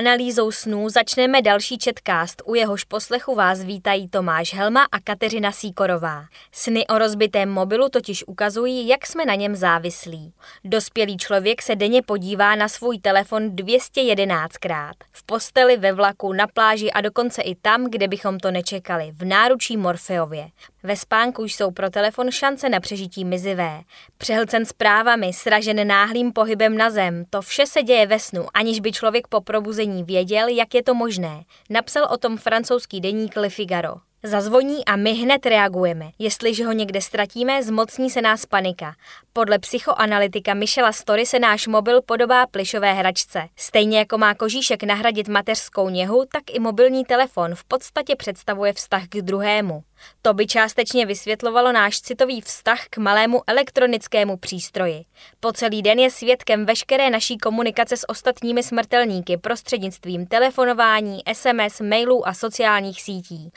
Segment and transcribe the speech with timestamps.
[0.00, 6.24] Analýzou snů začneme další četkást, u jehož poslechu vás vítají Tomáš Helma a Kateřina Síkorová.
[6.52, 10.32] Sny o rozbitém mobilu totiž ukazují, jak jsme na něm závislí.
[10.64, 14.92] Dospělý člověk se denně podívá na svůj telefon 211krát.
[15.12, 19.24] V posteli, ve vlaku, na pláži a dokonce i tam, kde bychom to nečekali, v
[19.24, 20.48] náručí Morfeově.
[20.82, 23.80] Ve spánku jsou pro telefon šance na přežití mizivé.
[24.18, 28.92] Přehlcen zprávami, sražen náhlým pohybem na zem, to vše se děje ve snu, aniž by
[28.92, 31.44] člověk po probuzení věděl, jak je to možné.
[31.70, 34.09] Napsal o tom francouzský deník Le Figaro.
[34.22, 36.10] Zazvoní a my hned reagujeme.
[36.18, 38.94] Jestliže ho někde ztratíme, zmocní se nás panika.
[39.32, 43.48] Podle psychoanalytika Michela Story se náš mobil podobá plišové hračce.
[43.56, 49.08] Stejně jako má kožíšek nahradit mateřskou něhu, tak i mobilní telefon v podstatě představuje vztah
[49.08, 49.82] k druhému.
[50.22, 55.04] To by částečně vysvětlovalo náš citový vztah k malému elektronickému přístroji.
[55.40, 62.28] Po celý den je svědkem veškeré naší komunikace s ostatními smrtelníky prostřednictvím telefonování, SMS, mailů
[62.28, 63.50] a sociálních sítí.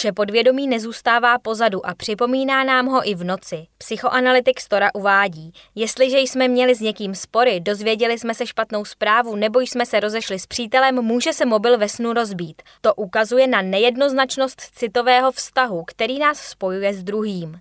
[0.00, 3.66] Naše podvědomí nezůstává pozadu a připomíná nám ho i v noci.
[3.78, 9.60] Psychoanalytik Stora uvádí, jestliže jsme měli s někým spory, dozvěděli jsme se špatnou zprávu nebo
[9.60, 12.62] jsme se rozešli s přítelem, může se mobil ve snu rozbít.
[12.80, 17.60] To ukazuje na nejednoznačnost citového vztahu, který nás spojuje s druhým.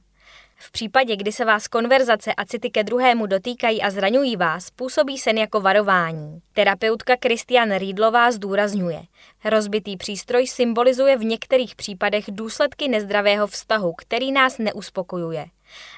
[0.62, 5.18] V případě, kdy se vás konverzace a city ke druhému dotýkají a zraňují vás, působí
[5.18, 6.40] sen jako varování.
[6.54, 9.02] Terapeutka Kristian Rýdlová zdůrazňuje.
[9.46, 15.46] Rozbitý přístroj symbolizuje v některých případech důsledky nezdravého vztahu, který nás neuspokojuje.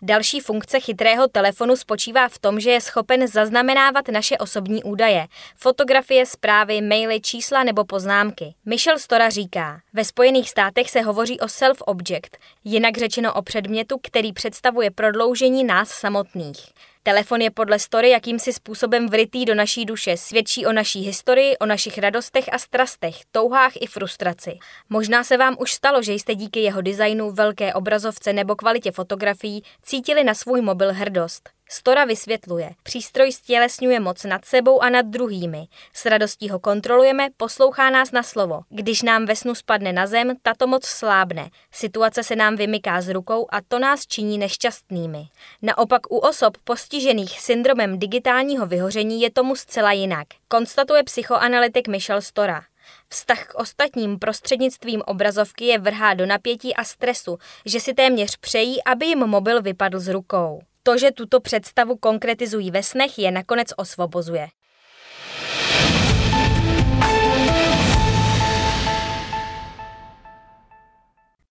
[0.02, 6.26] Další funkce chytrého telefonu spočívá v tom, že je schopen zaznamenávat naše osobní údaje, fotografie,
[6.26, 8.56] zprávy, maily, čísla nebo poznámky.
[8.66, 14.34] Michel Stora říká, ve Spojených státech se hovoří o self-object, jinak řečeno o předmětu, který
[14.34, 16.60] představuje prodloužení nás samotných.
[17.04, 21.66] Telefon je podle Story jakýmsi způsobem vrytý do naší duše, svědčí o naší historii, o
[21.66, 24.58] našich radostech a strastech, touhách i frustraci.
[24.90, 29.64] Možná se vám už stalo, že jste díky jeho designu, velké obrazovce nebo kvalitě fotografií
[29.84, 31.50] cítili na svůj mobil hrdost.
[31.74, 32.70] Stora vysvětluje.
[32.84, 35.68] Přístroj stělesňuje moc nad sebou a nad druhými.
[35.94, 38.62] S radostí ho kontrolujeme, poslouchá nás na slovo.
[38.70, 41.50] Když nám ve snu spadne na zem, tato moc slábne.
[41.72, 45.28] Situace se nám vymyká z rukou a to nás činí nešťastnými.
[45.62, 52.62] Naopak u osob postižených syndromem digitálního vyhoření je tomu zcela jinak, konstatuje psychoanalytik Michel Stora.
[53.10, 58.84] Vztah k ostatním prostřednictvím obrazovky je vrhá do napětí a stresu, že si téměř přejí,
[58.84, 60.62] aby jim mobil vypadl z rukou.
[60.84, 64.48] To, že tuto představu konkretizují ve snech, je nakonec osvobozuje.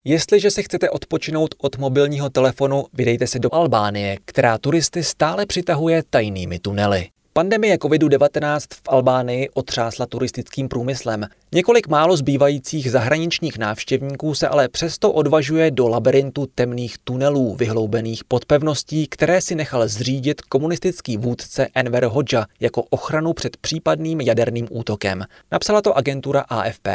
[0.05, 6.03] Jestliže se chcete odpočinout od mobilního telefonu, vydejte se do Albánie, která turisty stále přitahuje
[6.11, 7.09] tajnými tunely.
[7.33, 11.27] Pandemie COVID-19 v Albánii otřásla turistickým průmyslem.
[11.53, 18.45] Několik málo zbývajících zahraničních návštěvníků se ale přesto odvažuje do labirintu temných tunelů vyhloubených pod
[18.45, 25.25] pevností, které si nechal zřídit komunistický vůdce Enver Hoxha jako ochranu před případným jaderným útokem.
[25.53, 26.89] Napsala to agentura AFP.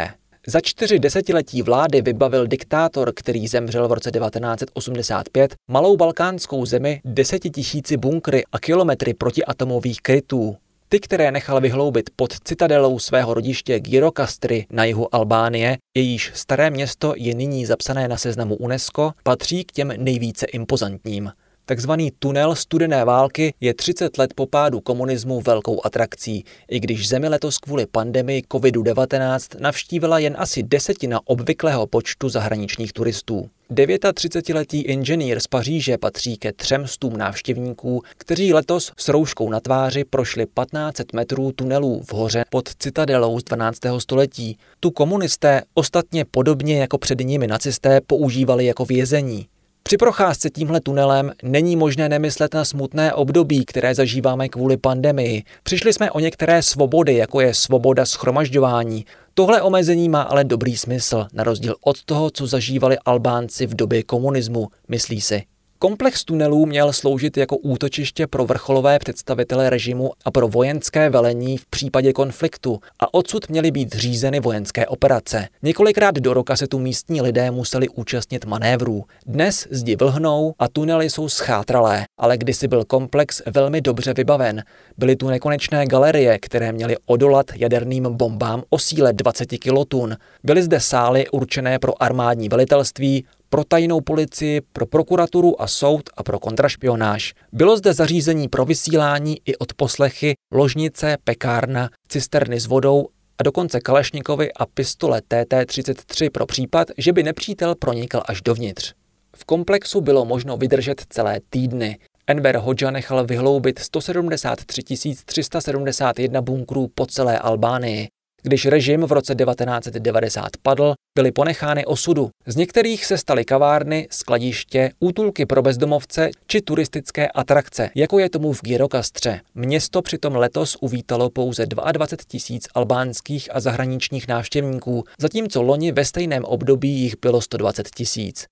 [0.47, 7.97] Za čtyři desetiletí vlády vybavil diktátor, který zemřel v roce 1985, malou balkánskou zemi desetitisíci
[7.97, 10.57] bunkry a kilometry protiatomových krytů.
[10.89, 17.13] Ty, které nechal vyhloubit pod citadelou svého rodiště Girokastry na jihu Albánie, jejíž staré město
[17.17, 21.31] je nyní zapsané na seznamu UNESCO, patří k těm nejvíce impozantním.
[21.67, 27.27] Takzvaný tunel studené války je 30 let po pádu komunismu velkou atrakcí, i když zemi
[27.27, 33.49] letos kvůli pandemii COVID-19 navštívila jen asi desetina obvyklého počtu zahraničních turistů.
[33.71, 40.03] 39-letý inženýr z Paříže patří ke třem stům návštěvníků, kteří letos s rouškou na tváři
[40.03, 43.79] prošli 1500 metrů tunelů v hoře pod citadelou z 12.
[43.97, 44.57] století.
[44.79, 49.47] Tu komunisté ostatně podobně jako před nimi nacisté používali jako vězení.
[49.87, 55.43] Při procházce tímhle tunelem není možné nemyslet na smutné období, které zažíváme kvůli pandemii.
[55.63, 59.05] Přišli jsme o některé svobody, jako je svoboda schromažďování.
[59.33, 64.03] Tohle omezení má ale dobrý smysl, na rozdíl od toho, co zažívali Albánci v době
[64.03, 65.43] komunismu, myslí si.
[65.79, 71.65] Komplex tunelů měl sloužit jako útočiště pro vrcholové představitele režimu a pro vojenské velení v
[71.65, 75.47] případě konfliktu a odsud měly být řízeny vojenské operace.
[75.63, 79.03] Několikrát do roka se tu místní lidé museli účastnit manévrů.
[79.25, 84.63] Dnes zdi vlhnou a tunely jsou schátralé, ale kdysi byl komplex velmi dobře vybaven.
[84.97, 90.17] Byly tu nekonečné galerie, které měly odolat jaderným bombám o síle 20 kilotun.
[90.43, 93.25] Byly zde sály určené pro armádní velitelství,
[93.55, 97.33] pro tajnou policii, pro prokuraturu a soud a pro kontrašpionáž.
[97.51, 103.07] Bylo zde zařízení pro vysílání i odposlechy, ložnice, pekárna, cisterny s vodou
[103.37, 108.93] a dokonce Kalešníkovi a pistole TT-33 pro případ, že by nepřítel pronikl až dovnitř.
[109.35, 111.97] V komplexu bylo možno vydržet celé týdny.
[112.27, 114.83] Enver Hoxha nechal vyhloubit 173
[115.25, 118.07] 371 bunkrů po celé Albánii.
[118.45, 122.29] Když režim v roce 1990 padl, byly ponechány osudu.
[122.47, 128.53] Z některých se staly kavárny, skladiště, útulky pro bezdomovce či turistické atrakce, jako je tomu
[128.53, 129.41] v Girokastře.
[129.55, 136.43] Město přitom letos uvítalo pouze 22 tisíc albánských a zahraničních návštěvníků, zatímco loni ve stejném
[136.43, 138.45] období jich bylo 120 tisíc.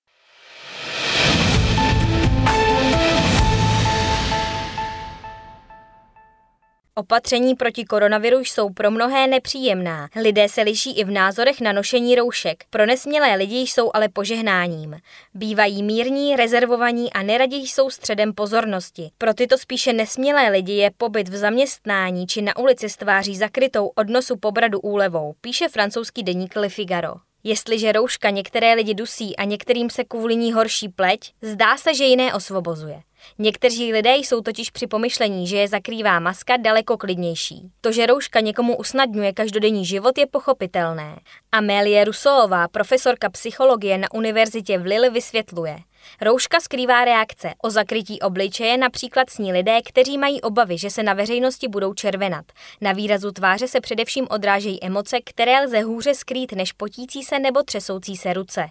[6.96, 10.08] Opatření proti koronaviru jsou pro mnohé nepříjemná.
[10.22, 12.64] Lidé se liší i v názorech na nošení roušek.
[12.70, 14.96] Pro nesmělé lidi jsou ale požehnáním.
[15.34, 19.10] Bývají mírní, rezervovaní a neradě jsou středem pozornosti.
[19.18, 23.86] Pro tyto spíše nesmělé lidi je pobyt v zaměstnání či na ulici s tváří zakrytou
[23.94, 27.14] od nosu pobradu úlevou, píše francouzský deník Le Figaro.
[27.44, 32.04] Jestliže rouška některé lidi dusí a některým se kvůli ní horší pleť, zdá se, že
[32.04, 33.02] jiné osvobozuje.
[33.38, 37.70] Někteří lidé jsou totiž při pomyšlení, že je zakrývá maska daleko klidnější.
[37.80, 41.20] To, že rouška někomu usnadňuje každodenní život, je pochopitelné.
[41.52, 45.78] Amélie Rusová, profesorka psychologie na univerzitě v Lille, vysvětluje–
[46.20, 47.54] Rouška skrývá reakce.
[47.62, 52.44] O zakrytí obličeje například sní lidé, kteří mají obavy, že se na veřejnosti budou červenat.
[52.80, 57.62] Na výrazu tváře se především odrážejí emoce, které lze hůře skrýt než potící se nebo
[57.62, 58.66] třesoucí se ruce.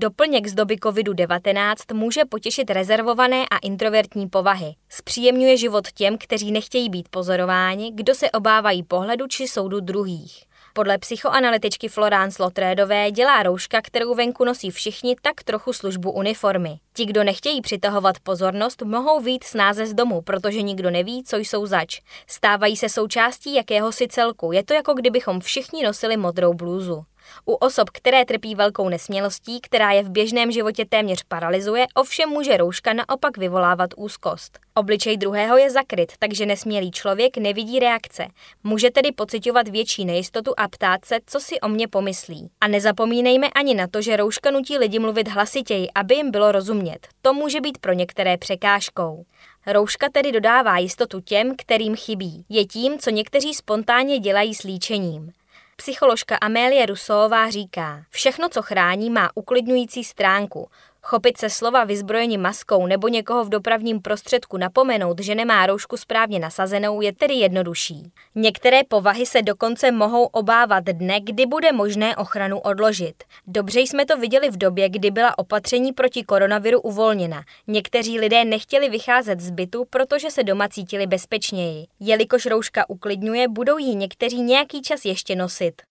[0.00, 3.93] Doplněk z doby COVID-19 může potěšit rezervované a introvertní
[4.30, 4.74] povahy.
[4.88, 10.44] Zpříjemňuje život těm, kteří nechtějí být pozorováni, kdo se obávají pohledu či soudu druhých.
[10.76, 16.78] Podle psychoanalytičky Florence Lotrédové dělá rouška, kterou venku nosí všichni, tak trochu službu uniformy.
[16.94, 21.66] Ti, kdo nechtějí přitahovat pozornost, mohou vít snáze z domu, protože nikdo neví, co jsou
[21.66, 22.00] zač.
[22.26, 24.52] Stávají se součástí jakéhosi celku.
[24.52, 27.04] Je to jako kdybychom všichni nosili modrou blůzu.
[27.46, 32.56] U osob, které trpí velkou nesmělostí, která je v běžném životě téměř paralizuje, ovšem může
[32.56, 34.58] rouška naopak vyvolávat úzkost.
[34.74, 38.26] Obličej druhého je zakryt, takže nesmělý člověk nevidí reakce.
[38.64, 42.50] Může tedy pocitovat větší nejistotu a ptát se, co si o mě pomyslí.
[42.60, 47.08] A nezapomínejme ani na to, že rouška nutí lidi mluvit hlasitěji, aby jim bylo rozumět.
[47.22, 49.24] To může být pro některé překážkou.
[49.66, 52.44] Rouška tedy dodává jistotu těm, kterým chybí.
[52.48, 55.32] Je tím, co někteří spontánně dělají s líčením.
[55.76, 60.68] Psycholožka Amélie Rusová říká, všechno, co chrání, má uklidňující stránku.
[61.06, 66.38] Chopit se slova vyzbrojení maskou nebo někoho v dopravním prostředku napomenout, že nemá roušku správně
[66.38, 68.12] nasazenou, je tedy jednodušší.
[68.34, 73.24] Některé povahy se dokonce mohou obávat dne, kdy bude možné ochranu odložit.
[73.46, 77.42] Dobře jsme to viděli v době, kdy byla opatření proti koronaviru uvolněna.
[77.66, 81.86] Někteří lidé nechtěli vycházet z bytu, protože se doma cítili bezpečněji.
[82.00, 85.82] Jelikož rouška uklidňuje, budou ji někteří nějaký čas ještě nosit.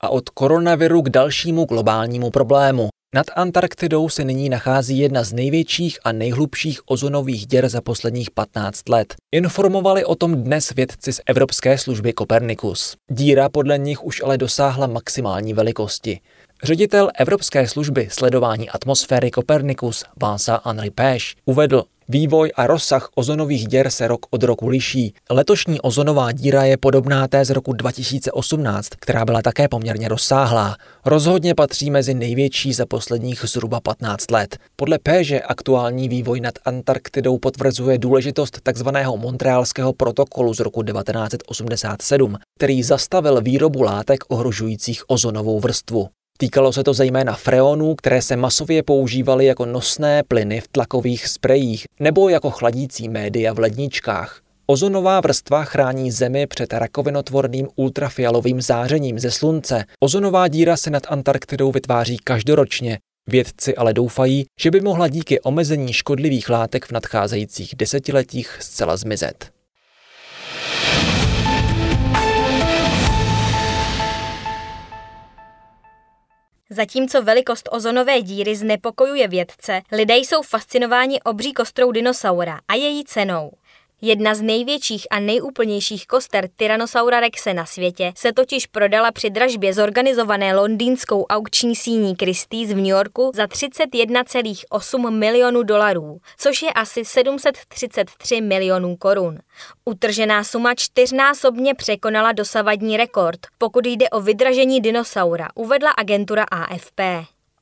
[0.00, 2.88] A od koronaviru k dalšímu globálnímu problému.
[3.14, 8.88] Nad Antarktidou se nyní nachází jedna z největších a nejhlubších ozonových děr za posledních 15
[8.88, 9.14] let.
[9.34, 12.96] Informovali o tom dnes vědci z Evropské služby Copernicus.
[13.10, 16.20] Díra podle nich už ale dosáhla maximální velikosti.
[16.62, 23.90] Ředitel Evropské služby sledování atmosféry Copernicus Vansa Henri Péš uvedl, Vývoj a rozsah ozonových děr
[23.90, 25.14] se rok od roku liší.
[25.30, 30.76] Letošní ozonová díra je podobná té z roku 2018, která byla také poměrně rozsáhlá.
[31.04, 34.56] Rozhodně patří mezi největší za posledních zhruba 15 let.
[34.76, 38.88] Podle Péže aktuální vývoj nad Antarktidou potvrzuje důležitost tzv.
[39.16, 46.08] Montrealského protokolu z roku 1987, který zastavil výrobu látek ohrožujících ozonovou vrstvu.
[46.38, 51.84] Týkalo se to zejména freonů, které se masově používaly jako nosné plyny v tlakových sprejích
[52.00, 54.40] nebo jako chladící média v ledničkách.
[54.66, 59.84] Ozonová vrstva chrání Zemi před rakovinotvorným ultrafialovým zářením ze slunce.
[60.00, 62.98] Ozonová díra se nad Antarktidou vytváří každoročně.
[63.28, 69.55] Vědci ale doufají, že by mohla díky omezení škodlivých látek v nadcházejících desetiletích zcela zmizet.
[76.70, 83.50] Zatímco velikost ozonové díry znepokojuje vědce, lidé jsou fascinováni obří kostrou dinosaura a její cenou.
[84.02, 89.74] Jedna z největších a nejúplnějších koster Tyrannosaura rexe na světě se totiž prodala při dražbě
[89.74, 97.04] zorganizované londýnskou aukční síní Christie's v New Yorku za 31,8 milionů dolarů, což je asi
[97.04, 99.38] 733 milionů korun.
[99.84, 107.00] Utržená suma čtyřnásobně překonala dosavadní rekord, pokud jde o vydražení dinosaura, uvedla agentura AFP.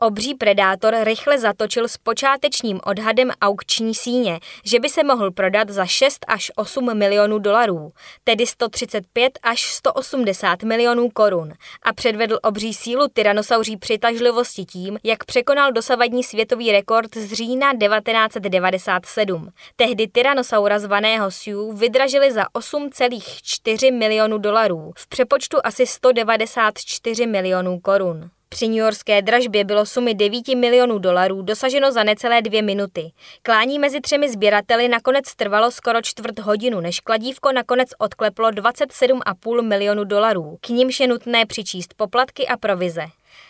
[0.04, 5.86] Obří predátor rychle zatočil s počátečním odhadem aukční síně, že by se mohl prodat za
[5.86, 7.92] 6 až 8 milionů dolarů,
[8.24, 15.72] tedy 135 až 180 milionů korun a předvedl obří sílu tyranosauří přitažlivosti tím, jak překonal
[15.72, 19.48] dosavadní světový rekord z října 1997.
[19.76, 28.30] Tehdy tyranosaura zvaného Sioux vydražili za 8,4 milionů dolarů, v přepočtu asi 194 milionů korun.
[28.54, 33.12] Při Yorkské dražbě bylo sumy 9 milionů dolarů dosaženo za necelé dvě minuty.
[33.42, 40.04] Klání mezi třemi sběrateli nakonec trvalo skoro čtvrt hodinu, než kladívko nakonec odkleplo 27,5 milionů
[40.04, 40.58] dolarů.
[40.60, 43.02] K nímž je nutné přičíst poplatky a provize.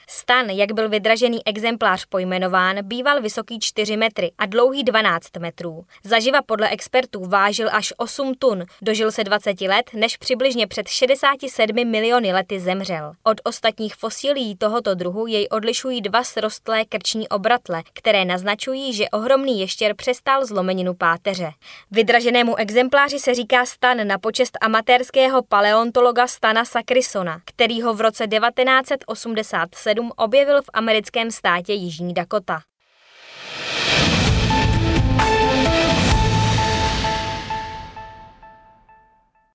[0.08, 5.84] Stan, jak byl vydražený exemplář pojmenován, býval vysoký 4 metry a dlouhý 12 metrů.
[6.04, 11.90] Zaživa podle expertů vážil až 8 tun, dožil se 20 let, než přibližně před 67
[11.90, 13.12] miliony lety zemřel.
[13.22, 19.60] Od ostatních fosílií tohoto druhu jej odlišují dva srostlé krční obratle, které naznačují, že ohromný
[19.60, 21.50] ještěr přestal zlomeninu páteře.
[21.90, 28.26] Vydraženému exempláři se říká stan na počest amatérského paleontologa Stana Sakrisona, který ho v roce
[28.26, 32.60] 1987 1997 objevil v americkém státě Jižní Dakota.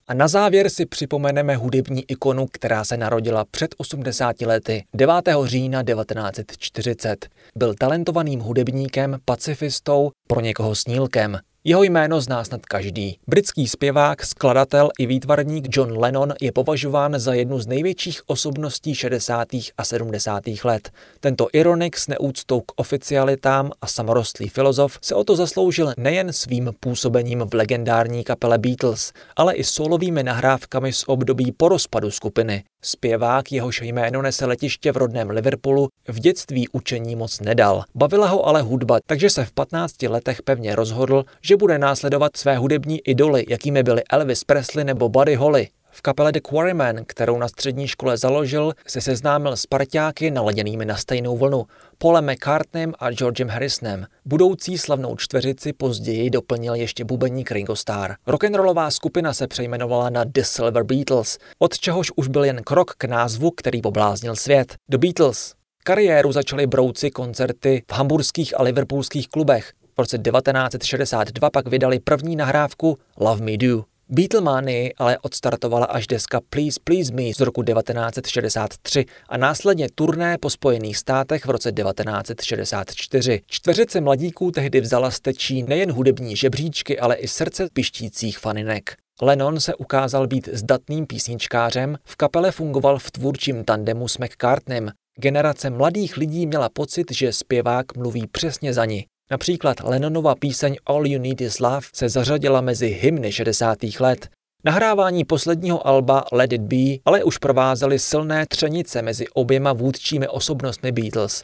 [0.08, 5.14] A na závěr si připomeneme hudební ikonu, která se narodila před 80 lety 9.
[5.44, 7.28] října 1940.
[7.58, 11.40] Byl talentovaným hudebníkem, pacifistou, pro někoho snílkem.
[11.64, 13.20] Jeho jméno zná snad každý.
[13.28, 19.48] Britský zpěvák, skladatel i výtvarník John Lennon je považován za jednu z největších osobností 60.
[19.78, 20.44] a 70.
[20.64, 20.92] let.
[21.20, 26.72] Tento ironik s neúctou k oficialitám a samorostlý filozof se o to zasloužil nejen svým
[26.80, 32.64] působením v legendární kapele Beatles, ale i solovými nahrávkami z období po rozpadu skupiny.
[32.82, 37.84] Zpěvák, jehož jméno nese letiště v rodném Liverpoolu, v dětství učení moc nedal.
[37.96, 42.58] Bavila ho ale hudba, takže se v 15 letech pevně rozhodl, že bude následovat své
[42.58, 45.68] hudební idoly, jakými byli Elvis Presley nebo Buddy Holly.
[45.92, 50.98] V kapele The Quarrymen, kterou na střední škole založil, se seznámil s parťáky naladěnými na
[50.98, 51.66] stejnou vlnu,
[52.02, 54.06] Paulem McCartneym a Georgem Harrisonem.
[54.26, 58.14] Budoucí slavnou čtveřici později doplnil ještě bubeník Ringo Starr.
[58.28, 63.04] Rock'n'rollová skupina se přejmenovala na The Silver Beatles, od čehož už byl jen krok k
[63.04, 64.76] názvu, který pobláznil svět.
[64.90, 65.54] The Beatles.
[65.84, 69.72] Kariéru začaly brouci koncerty v hamburských a liverpoolských klubech.
[69.96, 73.89] V roce 1962 pak vydali první nahrávku Love Me Do.
[74.12, 80.50] Beatlemany ale odstartovala až deska Please Please Me z roku 1963 a následně turné po
[80.50, 83.42] Spojených státech v roce 1964.
[83.48, 88.96] Čtveřice mladíků tehdy vzala stečí nejen hudební žebříčky, ale i srdce pištících faninek.
[89.22, 94.92] Lennon se ukázal být zdatným písničkářem, v kapele fungoval v tvůrčím tandemu s McCartneym.
[95.20, 99.06] Generace mladých lidí měla pocit, že zpěvák mluví přesně za ní.
[99.32, 103.78] Například Lennonova píseň All You Need Is Love se zařadila mezi hymny 60.
[104.00, 104.30] let.
[104.64, 110.92] Nahrávání posledního alba Let It Be ale už provázely silné třenice mezi oběma vůdčími osobnostmi
[110.92, 111.44] Beatles.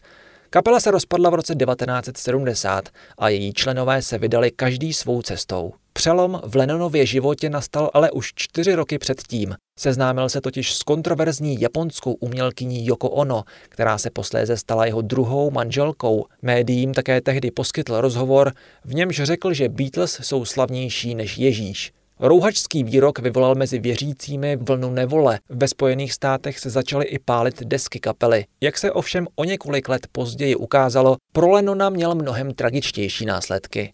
[0.50, 5.74] Kapela se rozpadla v roce 1970 a její členové se vydali každý svou cestou.
[5.98, 9.56] Přelom v Lennonově životě nastal ale už čtyři roky předtím.
[9.80, 15.52] Seznámil se totiž s kontroverzní japonskou umělkyní Yoko Ono, která se posléze stala jeho druhou
[15.52, 16.26] manželkou.
[16.42, 18.52] Médiím také tehdy poskytl rozhovor,
[18.86, 21.92] v němž řekl, že Beatles jsou slavnější než Ježíš.
[22.20, 25.40] Rouhačský výrok vyvolal mezi věřícími vlnu nevole.
[25.50, 28.46] Ve Spojených státech se začaly i pálit desky kapely.
[28.62, 33.94] Jak se ovšem o několik let později ukázalo, pro Lennona měl mnohem tragičtější následky.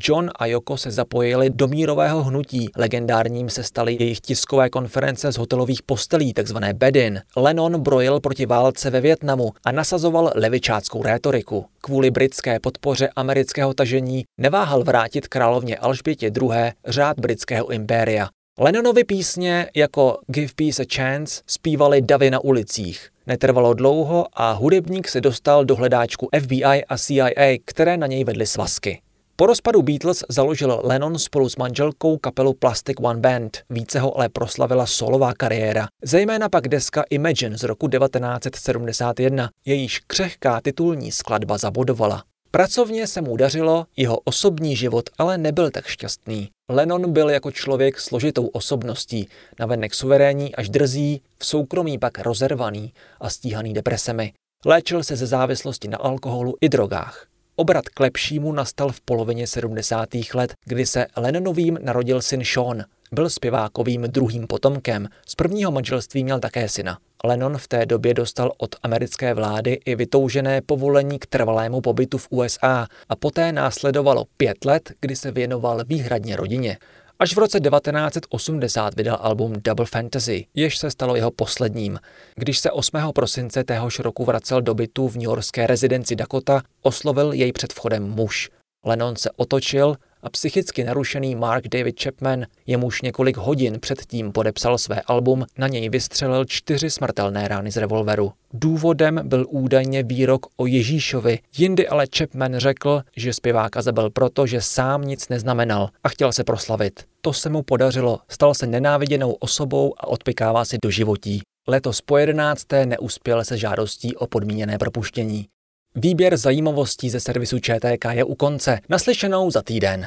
[0.00, 2.70] John a Yoko se zapojili do mírového hnutí.
[2.76, 7.20] Legendárním se staly jejich tiskové konference z hotelových postelí, takzvané bedin.
[7.36, 11.66] Lennon brojil proti válce ve Větnamu a nasazoval levičáckou rétoriku.
[11.80, 16.72] Kvůli britské podpoře amerického tažení neváhal vrátit královně Alžbětě II.
[16.86, 18.28] řád britského impéria.
[18.58, 23.08] Lennonovi písně jako Give Peace a Chance zpívali davy na ulicích.
[23.26, 28.46] Netrvalo dlouho a hudebník se dostal do hledáčku FBI a CIA, které na něj vedly
[28.46, 29.02] svazky.
[29.42, 33.58] Po rozpadu Beatles založil Lennon spolu s manželkou kapelu Plastic One Band.
[33.70, 35.86] Více ho ale proslavila solová kariéra.
[36.04, 39.50] Zejména pak deska Imagine z roku 1971.
[39.64, 42.24] Jejíž křehká titulní skladba zabodovala.
[42.50, 46.50] Pracovně se mu dařilo, jeho osobní život ale nebyl tak šťastný.
[46.70, 49.28] Lennon byl jako člověk složitou osobností,
[49.60, 54.32] navenek suverénní až drzí, v soukromí pak rozervaný a stíhaný depresemi.
[54.66, 57.31] Léčil se ze závislosti na alkoholu i drogách.
[57.62, 60.08] Obrat k lepšímu nastal v polovině 70.
[60.34, 62.84] let, kdy se Lennonovým narodil syn Sean.
[63.12, 66.98] Byl zpěvákovým druhým potomkem, z prvního manželství měl také syna.
[67.24, 72.26] Lennon v té době dostal od americké vlády i vytoužené povolení k trvalému pobytu v
[72.30, 76.78] USA a poté následovalo pět let, kdy se věnoval výhradně rodině.
[77.22, 81.98] Až v roce 1980 vydal album Double Fantasy, jež se stalo jeho posledním.
[82.36, 82.98] Když se 8.
[83.14, 88.50] prosince téhož roku vracel do bytu v newyorské rezidenci Dakota, oslovil jej před vchodem muž.
[88.84, 95.00] Lennon se otočil a psychicky narušený Mark David Chapman, jemuž několik hodin předtím podepsal své
[95.00, 98.32] album, na něj vystřelil čtyři smrtelné rány z revolveru.
[98.52, 104.60] Důvodem byl údajně výrok o Ježíšovi, jindy ale Chapman řekl, že zpěváka zabil proto, že
[104.60, 107.04] sám nic neznamenal a chtěl se proslavit.
[107.20, 111.40] To se mu podařilo, stal se nenáviděnou osobou a odpikává si do životí.
[111.68, 115.46] Letos po jedenácté neuspěl se žádostí o podmíněné propuštění.
[115.94, 118.78] Výběr zajímavostí ze servisu ČTK je u konce.
[118.88, 120.06] Naslyšenou za týden.